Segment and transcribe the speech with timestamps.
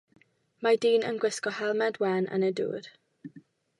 [0.67, 2.89] Mae dyn yn gwisgo helmed wen yn y dŵr.